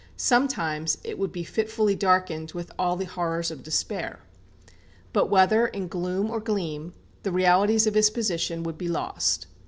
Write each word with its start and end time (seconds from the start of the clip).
Sometimes 0.17 0.97
it 1.03 1.19
would 1.19 1.31
be 1.31 1.43
fitfully 1.43 1.93
darkened 1.93 2.53
with 2.53 2.71
all 2.79 2.95
the 2.95 3.05
horrors 3.05 3.51
of 3.51 3.61
despair. 3.61 4.21
But 5.13 5.29
whether 5.29 5.67
in 5.67 5.87
gloom 5.89 6.31
or 6.31 6.39
gleam, 6.39 6.93
the 7.21 7.31
realities 7.31 7.85
of 7.85 7.93
his 7.93 8.09
position 8.09 8.63
would 8.63 8.79
be 8.79 8.87
lost. 8.89 9.45